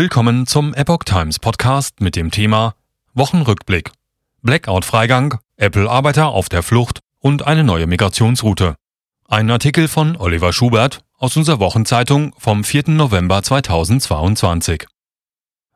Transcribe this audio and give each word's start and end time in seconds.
Willkommen 0.00 0.46
zum 0.46 0.74
Epoch 0.74 1.02
Times 1.02 1.40
Podcast 1.40 2.00
mit 2.00 2.14
dem 2.14 2.30
Thema 2.30 2.76
Wochenrückblick. 3.14 3.90
Blackout-Freigang, 4.42 5.40
Apple-Arbeiter 5.56 6.28
auf 6.28 6.48
der 6.48 6.62
Flucht 6.62 7.00
und 7.18 7.48
eine 7.48 7.64
neue 7.64 7.88
Migrationsroute. 7.88 8.76
Ein 9.26 9.50
Artikel 9.50 9.88
von 9.88 10.16
Oliver 10.16 10.52
Schubert 10.52 11.02
aus 11.18 11.36
unserer 11.36 11.58
Wochenzeitung 11.58 12.32
vom 12.38 12.62
4. 12.62 12.90
November 12.90 13.42
2022. 13.42 14.86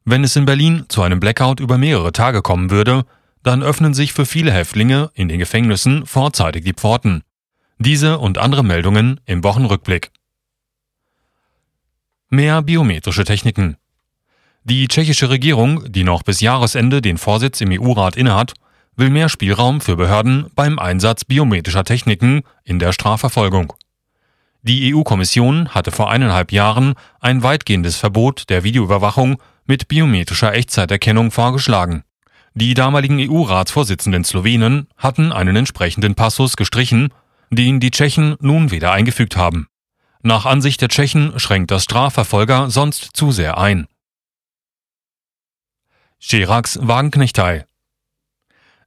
Wenn 0.04 0.22
es 0.22 0.36
in 0.36 0.44
Berlin 0.44 0.84
zu 0.86 1.02
einem 1.02 1.18
Blackout 1.18 1.58
über 1.58 1.76
mehrere 1.76 2.12
Tage 2.12 2.42
kommen 2.42 2.70
würde, 2.70 3.04
dann 3.42 3.64
öffnen 3.64 3.92
sich 3.92 4.12
für 4.12 4.24
viele 4.24 4.52
Häftlinge 4.52 5.10
in 5.14 5.28
den 5.28 5.40
Gefängnissen 5.40 6.06
vorzeitig 6.06 6.62
die 6.62 6.74
Pforten. 6.74 7.24
Diese 7.78 8.20
und 8.20 8.38
andere 8.38 8.62
Meldungen 8.62 9.18
im 9.26 9.42
Wochenrückblick. 9.42 10.12
Mehr 12.28 12.62
biometrische 12.62 13.24
Techniken. 13.24 13.78
Die 14.64 14.86
tschechische 14.86 15.28
Regierung, 15.28 15.90
die 15.90 16.04
noch 16.04 16.22
bis 16.22 16.40
Jahresende 16.40 17.02
den 17.02 17.18
Vorsitz 17.18 17.60
im 17.60 17.72
EU-Rat 17.72 18.16
innehat, 18.16 18.54
will 18.94 19.10
mehr 19.10 19.28
Spielraum 19.28 19.80
für 19.80 19.96
Behörden 19.96 20.46
beim 20.54 20.78
Einsatz 20.78 21.24
biometrischer 21.24 21.82
Techniken 21.82 22.42
in 22.62 22.78
der 22.78 22.92
Strafverfolgung. 22.92 23.72
Die 24.62 24.94
EU-Kommission 24.94 25.70
hatte 25.70 25.90
vor 25.90 26.10
eineinhalb 26.10 26.52
Jahren 26.52 26.94
ein 27.18 27.42
weitgehendes 27.42 27.96
Verbot 27.96 28.48
der 28.50 28.62
Videoüberwachung 28.62 29.42
mit 29.66 29.88
biometrischer 29.88 30.54
Echtzeiterkennung 30.54 31.32
vorgeschlagen. 31.32 32.04
Die 32.54 32.74
damaligen 32.74 33.18
EU-Ratsvorsitzenden 33.18 34.22
Slowenen 34.22 34.86
hatten 34.96 35.32
einen 35.32 35.56
entsprechenden 35.56 36.14
Passus 36.14 36.54
gestrichen, 36.54 37.12
den 37.50 37.80
die 37.80 37.90
Tschechen 37.90 38.36
nun 38.40 38.70
wieder 38.70 38.92
eingefügt 38.92 39.36
haben. 39.36 39.66
Nach 40.22 40.46
Ansicht 40.46 40.80
der 40.80 40.88
Tschechen 40.88 41.40
schränkt 41.40 41.72
das 41.72 41.82
Strafverfolger 41.82 42.70
sonst 42.70 43.10
zu 43.14 43.32
sehr 43.32 43.58
ein. 43.58 43.88
Chiracs 46.24 46.78
Wagenknechtei. 46.80 47.66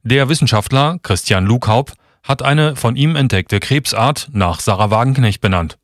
Der 0.02 0.30
Wissenschaftler 0.30 0.98
Christian 1.02 1.44
Lukaub 1.44 1.92
hat 2.22 2.42
eine 2.42 2.76
von 2.76 2.96
ihm 2.96 3.14
entdeckte 3.14 3.60
Krebsart 3.60 4.30
nach 4.32 4.58
Sarah 4.58 4.90
Wagenknecht 4.90 5.42
benannt. 5.42 5.76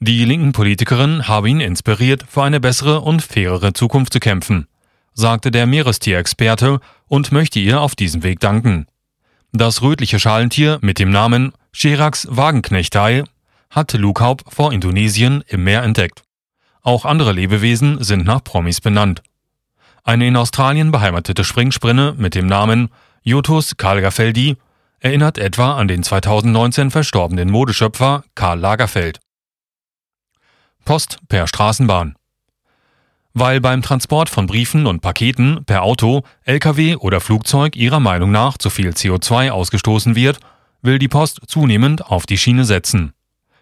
Die 0.00 0.22
linken 0.26 0.52
Politikerin 0.52 1.26
habe 1.26 1.48
ihn 1.48 1.60
inspiriert, 1.60 2.26
für 2.28 2.42
eine 2.42 2.60
bessere 2.60 3.00
und 3.00 3.22
fairere 3.22 3.72
Zukunft 3.72 4.12
zu 4.12 4.20
kämpfen, 4.20 4.68
sagte 5.14 5.50
der 5.50 5.66
Meerestierexperte 5.66 6.80
und 7.08 7.32
möchte 7.32 7.58
ihr 7.58 7.80
auf 7.80 7.96
diesem 7.96 8.22
Weg 8.22 8.38
danken. 8.40 8.86
Das 9.52 9.80
rötliche 9.80 10.20
Schalentier 10.20 10.78
mit 10.82 10.98
dem 10.98 11.10
Namen 11.10 11.52
Chiracs 11.72 12.28
Wagenknechtei 12.30 13.24
hat 13.70 13.94
Lukaub 13.94 14.44
vor 14.46 14.74
Indonesien 14.74 15.42
im 15.48 15.64
Meer 15.64 15.82
entdeckt. 15.82 16.22
Auch 16.82 17.06
andere 17.06 17.32
Lebewesen 17.32 18.04
sind 18.04 18.26
nach 18.26 18.44
Promis 18.44 18.82
benannt. 18.82 19.22
Eine 20.10 20.26
in 20.26 20.36
Australien 20.36 20.90
beheimatete 20.90 21.44
Springsprinne 21.44 22.16
mit 22.18 22.34
dem 22.34 22.48
Namen 22.48 22.88
Jotus 23.22 23.76
Kalgafeldi 23.76 24.56
erinnert 24.98 25.38
etwa 25.38 25.76
an 25.76 25.86
den 25.86 26.02
2019 26.02 26.90
verstorbenen 26.90 27.48
Modeschöpfer 27.48 28.24
Karl 28.34 28.58
Lagerfeld. 28.58 29.20
Post 30.84 31.20
per 31.28 31.46
Straßenbahn. 31.46 32.16
Weil 33.34 33.60
beim 33.60 33.82
Transport 33.82 34.28
von 34.30 34.48
Briefen 34.48 34.88
und 34.88 35.00
Paketen 35.00 35.64
per 35.64 35.84
Auto, 35.84 36.24
Lkw 36.42 36.96
oder 36.96 37.20
Flugzeug 37.20 37.76
ihrer 37.76 38.00
Meinung 38.00 38.32
nach 38.32 38.58
zu 38.58 38.68
viel 38.68 38.90
CO2 38.90 39.52
ausgestoßen 39.52 40.16
wird, 40.16 40.40
will 40.82 40.98
die 40.98 41.06
Post 41.06 41.42
zunehmend 41.46 42.04
auf 42.04 42.26
die 42.26 42.36
Schiene 42.36 42.64
setzen. 42.64 43.12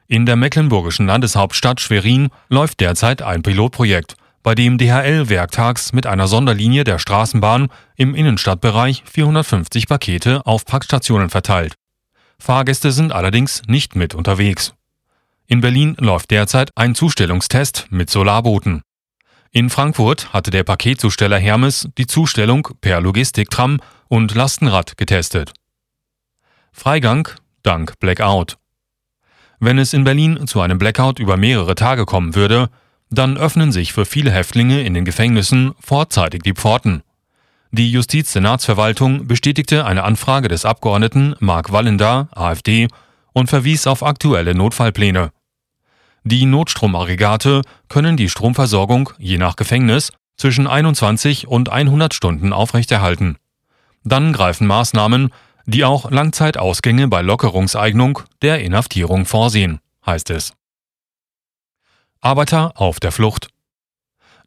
In 0.07 0.25
der 0.25 0.37
mecklenburgischen 0.37 1.09
Landeshauptstadt 1.09 1.83
Schwerin 1.83 2.31
läuft 2.49 2.81
derzeit 2.81 3.21
ein 3.21 3.43
Pilotprojekt, 3.43 4.17
bei 4.49 4.55
dem 4.55 4.79
DHL 4.79 5.29
werktags 5.29 5.93
mit 5.93 6.07
einer 6.07 6.27
Sonderlinie 6.27 6.83
der 6.83 6.99
Straßenbahn 6.99 7.69
im 7.97 8.15
Innenstadtbereich 8.15 9.03
450 9.05 9.87
Pakete 9.87 10.47
auf 10.47 10.65
Packstationen 10.65 11.29
verteilt. 11.29 11.75
Fahrgäste 12.39 12.91
sind 12.91 13.13
allerdings 13.13 13.61
nicht 13.67 13.95
mit 13.95 14.15
unterwegs. 14.15 14.73
In 15.49 15.61
Berlin 15.61 15.97
läuft 15.99 16.31
derzeit 16.31 16.71
ein 16.77 16.95
Zustellungstest 16.95 17.89
mit 17.91 18.09
Solarbooten. 18.09 18.81
In 19.51 19.69
Frankfurt 19.69 20.33
hatte 20.33 20.51
der 20.51 20.65
Paketzusteller 20.65 21.39
Hermes 21.39 21.91
die 21.99 22.07
Zustellung 22.07 22.71
per 22.81 23.03
Logistiktram 23.03 23.81
und 24.09 24.35
Lastenrad 24.35 24.97
getestet. 24.97 25.53
Freigang 26.73 27.29
dank 27.63 27.99
Blackout. 28.01 28.57
Wenn 29.61 29.77
es 29.77 29.93
in 29.93 30.05
Berlin 30.05 30.47
zu 30.47 30.63
einem 30.63 30.79
Blackout 30.79 31.19
über 31.19 31.37
mehrere 31.37 31.75
Tage 31.75 32.07
kommen 32.07 32.35
würde, 32.35 32.71
dann 33.11 33.37
öffnen 33.37 33.73
sich 33.73 33.93
für 33.93 34.05
viele 34.05 34.31
Häftlinge 34.31 34.83
in 34.83 34.95
den 34.95 35.05
Gefängnissen 35.05 35.73
vorzeitig 35.81 36.43
die 36.43 36.55
Pforten. 36.55 37.03
Die 37.71 37.91
Justizsenatsverwaltung 37.91 39.27
bestätigte 39.27 39.85
eine 39.85 40.05
Anfrage 40.05 40.49
des 40.49 40.65
Abgeordneten 40.65 41.35
Mark 41.39 41.73
Wallender, 41.73 42.29
AfD, 42.33 42.89
und 43.33 43.49
verwies 43.49 43.87
auf 43.87 44.03
aktuelle 44.03 44.55
Notfallpläne. 44.55 45.31
Die 46.25 46.45
Notstromaggregate 46.47 47.63
können 47.89 48.17
die 48.17 48.29
Stromversorgung 48.29 49.11
je 49.19 49.39
nach 49.39 49.57
Gefängnis 49.57 50.13
zwischen 50.37 50.67
21 50.67 51.47
und 51.47 51.69
100 51.69 52.15
Stunden 52.15 52.53
aufrechterhalten. 52.53 53.37
Dann 54.05 54.33
greifen 54.33 54.67
Maßnahmen, 54.67 55.31
die 55.67 55.85
auch 55.85 56.11
Langzeitausgänge 56.11 57.09
bei 57.09 57.21
Lockerungseignung 57.23 58.21
der 58.43 58.61
Inhaftierung 58.61 59.27
vorsehen, 59.27 59.81
heißt 60.07 60.31
es. 60.31 60.58
Arbeiter 62.21 62.73
auf 62.75 63.01
der 63.01 63.13
Flucht. 63.13 63.49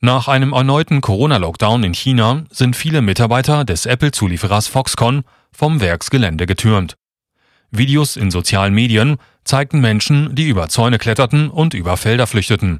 Nach 0.01 0.27
einem 0.27 0.53
erneuten 0.53 0.99
Corona-Lockdown 0.99 1.83
in 1.83 1.93
China 1.93 2.43
sind 2.49 2.75
viele 2.75 3.01
Mitarbeiter 3.01 3.63
des 3.63 3.85
Apple-Zulieferers 3.85 4.67
Foxconn 4.67 5.23
vom 5.51 5.79
Werksgelände 5.79 6.47
getürmt. 6.47 6.95
Videos 7.69 8.17
in 8.17 8.31
sozialen 8.31 8.73
Medien 8.73 9.17
zeigten 9.45 9.79
Menschen, 9.79 10.35
die 10.35 10.47
über 10.47 10.67
Zäune 10.69 10.97
kletterten 10.97 11.49
und 11.49 11.73
über 11.73 11.97
Felder 11.97 12.27
flüchteten. 12.27 12.79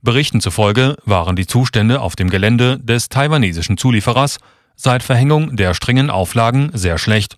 Berichten 0.00 0.40
zufolge 0.40 0.96
waren 1.04 1.36
die 1.36 1.46
Zustände 1.46 2.00
auf 2.00 2.16
dem 2.16 2.30
Gelände 2.30 2.78
des 2.78 3.08
taiwanesischen 3.08 3.76
Zulieferers 3.76 4.38
seit 4.76 5.02
Verhängung 5.02 5.56
der 5.56 5.74
strengen 5.74 6.08
Auflagen 6.08 6.70
sehr 6.72 6.98
schlecht. 6.98 7.36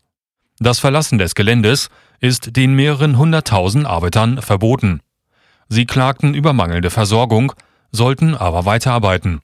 Das 0.58 0.78
Verlassen 0.78 1.18
des 1.18 1.34
Geländes 1.34 1.88
ist 2.20 2.56
den 2.56 2.74
mehreren 2.74 3.18
hunderttausend 3.18 3.86
Arbeitern 3.86 4.40
verboten. 4.40 5.00
Sie 5.68 5.86
klagten 5.86 6.34
über 6.34 6.52
mangelnde 6.52 6.90
Versorgung, 6.90 7.52
sollten 7.90 8.34
aber 8.34 8.64
weiterarbeiten. 8.64 9.40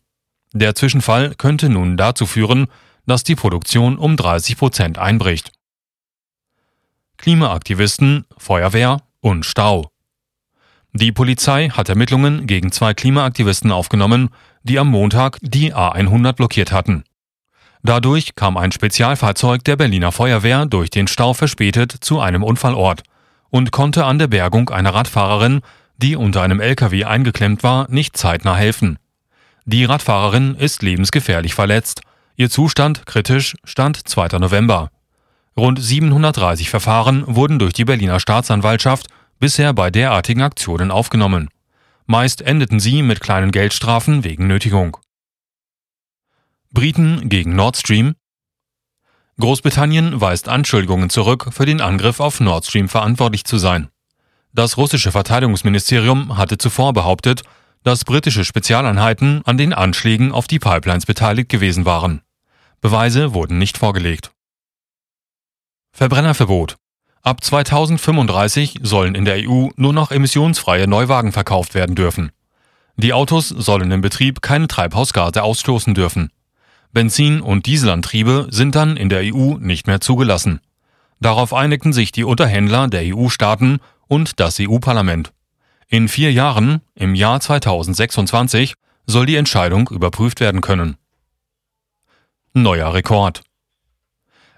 Der 0.52 0.74
Zwischenfall 0.74 1.34
könnte 1.34 1.68
nun 1.68 1.96
dazu 1.96 2.26
führen, 2.26 2.66
dass 3.06 3.24
die 3.24 3.34
Produktion 3.34 3.98
um 3.98 4.16
30 4.16 4.56
Prozent 4.56 4.98
einbricht. 4.98 5.52
Klimaaktivisten, 7.16 8.26
Feuerwehr 8.36 8.98
und 9.20 9.46
Stau. 9.46 9.88
Die 10.92 11.12
Polizei 11.12 11.70
hat 11.70 11.88
Ermittlungen 11.88 12.46
gegen 12.46 12.70
zwei 12.70 12.92
Klimaaktivisten 12.92 13.72
aufgenommen, 13.72 14.28
die 14.62 14.78
am 14.78 14.88
Montag 14.88 15.38
die 15.40 15.74
A100 15.74 16.34
blockiert 16.34 16.70
hatten. 16.70 17.04
Dadurch 17.82 18.34
kam 18.36 18.56
ein 18.56 18.72
Spezialfahrzeug 18.72 19.64
der 19.64 19.76
Berliner 19.76 20.12
Feuerwehr 20.12 20.66
durch 20.66 20.90
den 20.90 21.08
Stau 21.08 21.32
verspätet 21.34 21.92
zu 21.92 22.20
einem 22.20 22.42
Unfallort 22.42 23.02
und 23.48 23.72
konnte 23.72 24.04
an 24.04 24.18
der 24.18 24.28
Bergung 24.28 24.70
einer 24.70 24.94
Radfahrerin 24.94 25.62
die 26.02 26.16
unter 26.16 26.42
einem 26.42 26.60
LKW 26.60 27.04
eingeklemmt 27.04 27.62
war, 27.62 27.90
nicht 27.90 28.16
zeitnah 28.16 28.56
helfen. 28.56 28.98
Die 29.64 29.84
Radfahrerin 29.84 30.56
ist 30.56 30.82
lebensgefährlich 30.82 31.54
verletzt. 31.54 32.02
Ihr 32.34 32.50
Zustand 32.50 33.06
kritisch 33.06 33.54
stand 33.64 34.08
2. 34.08 34.38
November. 34.38 34.90
Rund 35.56 35.80
730 35.80 36.70
Verfahren 36.70 37.24
wurden 37.26 37.58
durch 37.58 37.72
die 37.72 37.84
Berliner 37.84 38.18
Staatsanwaltschaft 38.18 39.06
bisher 39.38 39.72
bei 39.72 39.90
derartigen 39.90 40.42
Aktionen 40.42 40.90
aufgenommen. 40.90 41.48
Meist 42.06 42.42
endeten 42.42 42.80
sie 42.80 43.02
mit 43.02 43.20
kleinen 43.20 43.52
Geldstrafen 43.52 44.24
wegen 44.24 44.46
Nötigung. 44.46 44.96
Briten 46.72 47.28
gegen 47.28 47.54
Nord 47.54 47.76
Stream 47.76 48.14
Großbritannien 49.38 50.20
weist 50.20 50.48
Anschuldigungen 50.48 51.10
zurück, 51.10 51.48
für 51.52 51.66
den 51.66 51.80
Angriff 51.80 52.20
auf 52.20 52.40
Nord 52.40 52.66
Stream 52.66 52.88
verantwortlich 52.88 53.44
zu 53.44 53.58
sein. 53.58 53.91
Das 54.54 54.76
russische 54.76 55.12
Verteidigungsministerium 55.12 56.36
hatte 56.36 56.58
zuvor 56.58 56.92
behauptet, 56.92 57.42
dass 57.84 58.04
britische 58.04 58.44
Spezialeinheiten 58.44 59.42
an 59.44 59.56
den 59.56 59.72
Anschlägen 59.72 60.30
auf 60.30 60.46
die 60.46 60.58
Pipelines 60.58 61.06
beteiligt 61.06 61.48
gewesen 61.48 61.84
waren. 61.84 62.20
Beweise 62.80 63.32
wurden 63.32 63.58
nicht 63.58 63.78
vorgelegt. 63.78 64.30
Verbrennerverbot. 65.92 66.76
Ab 67.22 67.42
2035 67.42 68.80
sollen 68.82 69.14
in 69.14 69.24
der 69.24 69.48
EU 69.48 69.68
nur 69.76 69.92
noch 69.92 70.10
emissionsfreie 70.10 70.86
Neuwagen 70.86 71.32
verkauft 71.32 71.74
werden 71.74 71.94
dürfen. 71.94 72.32
Die 72.96 73.12
Autos 73.12 73.48
sollen 73.48 73.90
im 73.90 74.00
Betrieb 74.00 74.42
keine 74.42 74.68
Treibhausgase 74.68 75.42
ausstoßen 75.42 75.94
dürfen. 75.94 76.30
Benzin- 76.92 77.40
und 77.40 77.66
Dieselantriebe 77.66 78.48
sind 78.50 78.74
dann 78.74 78.96
in 78.96 79.08
der 79.08 79.22
EU 79.34 79.56
nicht 79.58 79.86
mehr 79.86 80.00
zugelassen. 80.00 80.60
Darauf 81.20 81.54
einigten 81.54 81.92
sich 81.92 82.10
die 82.10 82.24
Unterhändler 82.24 82.88
der 82.88 83.02
EU-Staaten 83.14 83.78
und 84.12 84.40
das 84.40 84.60
EU-Parlament. 84.60 85.32
In 85.88 86.06
vier 86.06 86.30
Jahren, 86.30 86.82
im 86.94 87.14
Jahr 87.14 87.40
2026, 87.40 88.74
soll 89.06 89.24
die 89.24 89.36
Entscheidung 89.36 89.88
überprüft 89.88 90.40
werden 90.40 90.60
können. 90.60 90.98
Neuer 92.52 92.92
Rekord. 92.92 93.40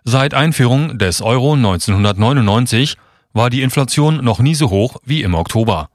Seit 0.03 0.35
Einführung 0.35 0.99
des 0.99 1.23
Euro 1.23 1.53
1999 1.53 2.97
war 3.33 3.49
die 3.49 3.63
Inflation 3.63 4.25
noch 4.25 4.41
nie 4.41 4.57
so 4.57 4.71
hoch 4.71 4.97
wie 5.05 5.23
im 5.23 5.35
Oktober. 5.35 5.89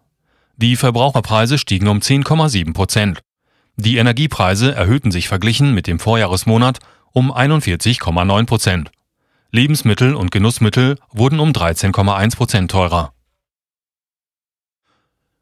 Die 0.55 0.77
Verbraucherpreise 0.77 1.57
stiegen 1.57 1.89
um 1.89 1.99
10,7 1.99 2.73
Prozent. 2.73 3.19
Die 3.75 3.97
Energiepreise 3.97 4.73
erhöhten 4.73 5.11
sich 5.11 5.27
verglichen 5.27 5.73
mit 5.73 5.85
dem 5.85 5.99
Vorjahresmonat 5.99 6.79
um 7.11 7.29
41,9 7.29 8.45
Prozent. 8.45 8.91
Lebensmittel 9.51 10.15
und 10.15 10.31
Genussmittel 10.31 10.97
wurden 11.11 11.41
um 11.41 11.51
13,1 11.51 12.37
Prozent 12.37 12.71
teurer. 12.71 13.11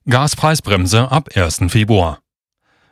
Gaspreisbremse 0.10 1.12
ab 1.12 1.32
1. 1.36 1.64
Februar. 1.68 2.20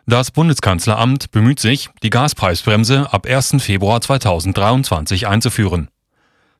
Das 0.05 0.31
Bundeskanzleramt 0.31 1.31
bemüht 1.31 1.61
sich, 1.61 1.89
die 2.03 2.09
Gaspreisbremse 2.09 3.13
ab 3.13 3.25
1. 3.25 3.55
Februar 3.59 4.01
2023 4.01 5.25
einzuführen. 5.25 5.87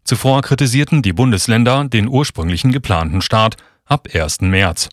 Zuvor 0.05 0.41
kritisierten 0.43 1.01
die 1.01 1.11
Bundesländer 1.11 1.83
den 1.83 2.07
ursprünglichen 2.07 2.71
geplanten 2.71 3.21
Start 3.21 3.57
ab 3.83 4.07
1. 4.13 4.39
März. 4.43 4.87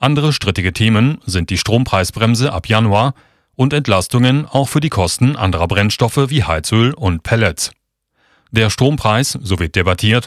Andere 0.00 0.32
strittige 0.32 0.72
Themen 0.72 1.18
sind 1.24 1.50
die 1.50 1.58
Strompreisbremse 1.58 2.52
ab 2.52 2.66
Januar 2.68 3.14
und 3.54 3.72
Entlastungen 3.74 4.46
auch 4.46 4.68
für 4.68 4.80
die 4.80 4.90
Kosten 4.90 5.36
anderer 5.36 5.68
Brennstoffe 5.68 6.28
wie 6.28 6.42
Heizöl 6.42 6.92
und 6.92 7.22
Pellets. 7.22 7.70
Der 8.50 8.68
Strompreis, 8.68 9.38
so 9.40 9.60
wird 9.60 9.76
debattiert, 9.76 10.26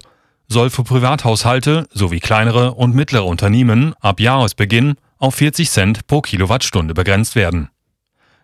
soll 0.52 0.70
für 0.70 0.84
Privathaushalte 0.84 1.88
sowie 1.92 2.20
kleinere 2.20 2.74
und 2.74 2.94
mittlere 2.94 3.26
Unternehmen 3.26 3.94
ab 4.02 4.20
Jahresbeginn 4.20 4.96
auf 5.18 5.36
40 5.36 5.70
Cent 5.70 6.08
pro 6.08 6.22
Kilowattstunde 6.22 6.94
begrenzt 6.94 7.36
werden. 7.36 7.70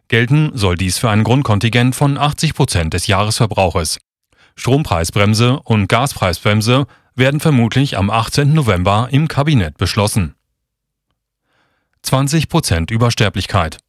Gelten 0.07 0.51
soll 0.53 0.77
dies 0.77 0.97
für 0.97 1.09
ein 1.09 1.25
Grundkontingent 1.25 1.95
von 1.95 2.17
80 2.17 2.53
Prozent 2.53 2.93
des 2.93 3.07
Jahresverbrauches. 3.07 3.99
Strompreisbremse 4.55 5.59
und 5.59 5.89
Gaspreisbremse 5.89 6.87
werden 7.15 7.41
vermutlich 7.41 7.97
am 7.97 8.09
18. 8.09 8.53
November 8.53 9.09
im 9.11 9.27
Kabinett 9.27 9.77
beschlossen. 9.77 10.35
20 12.03 12.47
Prozent 12.47 12.89
Übersterblichkeit. 12.89 13.79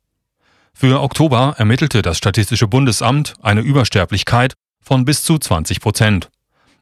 Für 0.75 1.01
Oktober 1.03 1.55
ermittelte 1.57 2.03
das 2.03 2.19
Statistische 2.19 2.67
Bundesamt 2.67 3.35
eine 3.43 3.61
Übersterblichkeit 3.61 4.55
von 4.81 5.05
bis 5.05 5.23
zu 5.23 5.39
20 5.39 5.81
Prozent. 5.81 6.31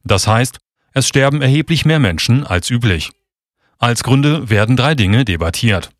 Das 0.02 0.26
heißt, 0.26 0.58
es 0.96 1.06
sterben 1.06 1.42
erheblich 1.42 1.84
mehr 1.84 1.98
Menschen 1.98 2.46
als 2.46 2.70
üblich. 2.70 3.10
Als 3.78 4.02
Gründe 4.02 4.48
werden 4.48 4.78
drei 4.78 4.94
Dinge 4.94 5.26
debattiert. 5.26 5.90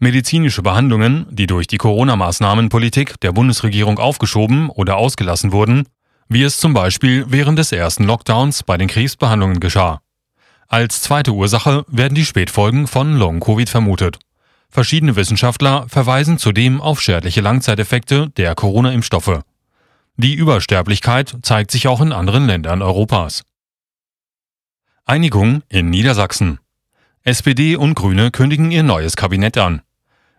Medizinische 0.00 0.60
Behandlungen, 0.60 1.26
die 1.30 1.46
durch 1.46 1.68
die 1.68 1.76
Corona-Maßnahmenpolitik 1.76 3.20
der 3.20 3.30
Bundesregierung 3.30 4.00
aufgeschoben 4.00 4.70
oder 4.70 4.96
ausgelassen 4.96 5.52
wurden, 5.52 5.86
wie 6.28 6.42
es 6.42 6.58
zum 6.58 6.74
Beispiel 6.74 7.26
während 7.28 7.60
des 7.60 7.70
ersten 7.70 8.02
Lockdowns 8.02 8.64
bei 8.64 8.76
den 8.76 8.88
Krebsbehandlungen 8.88 9.60
geschah. 9.60 10.00
Als 10.66 11.00
zweite 11.02 11.30
Ursache 11.30 11.84
werden 11.86 12.16
die 12.16 12.24
Spätfolgen 12.24 12.88
von 12.88 13.16
Long-Covid 13.16 13.68
vermutet. 13.68 14.18
Verschiedene 14.68 15.14
Wissenschaftler 15.14 15.86
verweisen 15.88 16.38
zudem 16.38 16.80
auf 16.80 17.00
schädliche 17.00 17.40
Langzeiteffekte 17.40 18.30
der 18.30 18.56
Corona-Impfstoffe. 18.56 19.42
Die 20.16 20.34
Übersterblichkeit 20.34 21.36
zeigt 21.42 21.70
sich 21.70 21.86
auch 21.86 22.00
in 22.00 22.10
anderen 22.10 22.48
Ländern 22.48 22.82
Europas. 22.82 23.44
Einigung 25.06 25.62
in 25.68 25.90
Niedersachsen. 25.90 26.60
SPD 27.24 27.76
und 27.76 27.94
Grüne 27.94 28.30
kündigen 28.30 28.70
ihr 28.70 28.82
neues 28.82 29.16
Kabinett 29.16 29.58
an. 29.58 29.82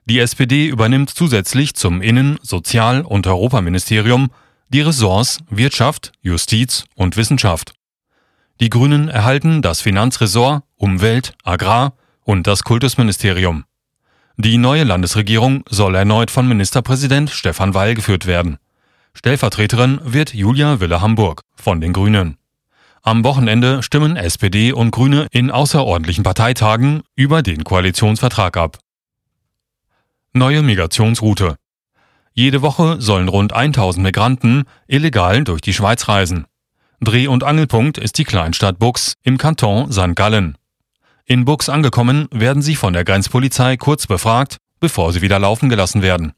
Die 0.06 0.18
SPD 0.18 0.66
übernimmt 0.66 1.12
zusätzlich 1.12 1.76
zum 1.76 2.02
Innen-, 2.02 2.40
Sozial- 2.42 3.04
und 3.04 3.28
Europaministerium 3.28 4.32
die 4.70 4.82
Ressorts 4.82 5.38
Wirtschaft, 5.52 6.14
Justiz 6.22 6.86
und 6.96 7.16
Wissenschaft. 7.16 7.74
Die 8.60 8.72
Grünen 8.72 9.08
erhalten 9.08 9.62
das 9.62 9.82
Finanzressort, 9.82 10.64
Umwelt, 10.78 11.36
Agrar 11.44 11.94
und 12.24 12.48
das 12.48 12.64
Kultusministerium. 12.64 13.66
Die 14.38 14.58
neue 14.58 14.84
Landesregierung 14.84 15.64
soll 15.70 15.94
erneut 15.94 16.32
von 16.32 16.48
Ministerpräsident 16.48 17.30
Stefan 17.30 17.76
Weil 17.76 17.94
geführt 17.94 18.26
werden. 18.26 18.58
Stellvertreterin 19.14 20.00
wird 20.04 20.34
Julia 20.34 20.80
Wille-Hamburg 20.80 21.42
von 21.56 21.82
den 21.82 21.94
Grünen. 21.94 22.40
Am 23.08 23.24
Wochenende 23.24 23.84
stimmen 23.84 24.16
SPD 24.16 24.74
und 24.74 24.90
Grüne 24.90 25.28
in 25.30 25.52
außerordentlichen 25.52 26.24
Parteitagen 26.24 27.04
über 27.16 27.44
den 27.44 27.64
Koalitionsvertrag 27.64 28.58
ab. 28.58 28.80
Neue 30.34 30.64
Migrationsroute. 30.64 31.58
Jede 32.34 32.64
Woche 32.64 33.00
sollen 33.00 33.28
rund 33.28 33.54
1000 33.54 34.02
Migranten 34.02 34.64
illegal 34.88 35.44
durch 35.44 35.62
die 35.62 35.76
Schweiz 35.76 36.08
reisen. 36.08 36.48
Dreh- 37.00 37.28
und 37.28 37.44
Angelpunkt 37.44 38.00
ist 38.00 38.18
die 38.18 38.24
Kleinstadt 38.24 38.80
Bux 38.80 39.14
im 39.22 39.38
Kanton 39.38 39.92
St. 39.92 40.16
Gallen. 40.16 40.58
In 41.26 41.46
Bux 41.46 41.70
angekommen 41.70 42.28
werden 42.32 42.64
sie 42.64 42.76
von 42.76 42.94
der 42.94 43.06
Grenzpolizei 43.06 43.78
kurz 43.78 44.08
befragt, 44.08 44.58
bevor 44.80 45.14
sie 45.14 45.22
wieder 45.22 45.38
laufen 45.38 45.70
gelassen 45.70 46.02
werden. 46.02 46.34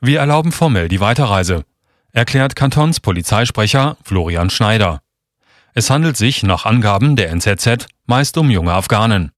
Wir 0.00 0.18
erlauben 0.18 0.50
formell 0.50 0.88
die 0.88 0.98
Weiterreise, 0.98 1.64
erklärt 2.10 2.56
Kantonspolizeisprecher 2.56 3.96
Florian 4.02 4.50
Schneider. 4.50 5.02
Es 5.78 5.90
handelt 5.90 6.16
sich 6.16 6.42
nach 6.42 6.64
Angaben 6.64 7.14
der 7.14 7.30
NZZ 7.30 7.86
meist 8.04 8.36
um 8.36 8.50
junge 8.50 8.72
Afghanen. 8.72 9.30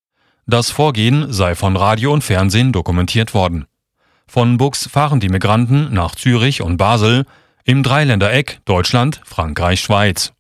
Das 0.47 0.71
Vorgehen 0.71 1.31
sei 1.31 1.55
von 1.55 1.77
Radio 1.77 2.15
und 2.15 2.25
Fernsehen 2.25 2.73
dokumentiert 2.73 3.35
worden. 3.35 3.67
Von 4.27 4.57
Bux 4.57 4.89
fahren 4.91 5.21
die 5.21 5.29
Migranten 5.29 5.93
nach 5.93 6.15
Zürich 6.15 6.63
und 6.63 6.79
Basel 6.79 7.27
im 7.65 7.83
Dreiländereck 7.83 8.61
Deutschland, 8.65 9.21
Frankreich, 9.23 9.83
Schweiz. 9.83 10.33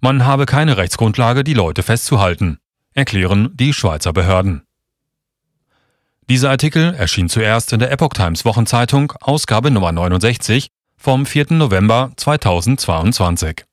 Man 0.00 0.26
habe 0.26 0.44
keine 0.44 0.76
Rechtsgrundlage, 0.76 1.42
die 1.42 1.54
Leute 1.54 1.82
festzuhalten, 1.82 2.58
erklären 2.92 3.48
die 3.54 3.72
Schweizer 3.72 4.12
Behörden. 4.12 4.64
Dieser 6.28 6.50
Artikel 6.50 6.92
erschien 6.92 7.30
zuerst 7.30 7.72
in 7.72 7.78
der 7.78 7.90
Epoch 7.90 8.12
Times 8.12 8.44
Wochenzeitung, 8.44 9.14
Ausgabe 9.22 9.70
Nummer 9.70 9.90
69 9.90 10.68
vom 10.98 11.24
4. 11.24 11.54
November 11.54 12.12
2022. 12.16 13.64